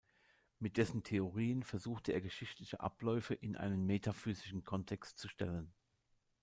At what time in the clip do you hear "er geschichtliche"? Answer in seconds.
2.11-2.79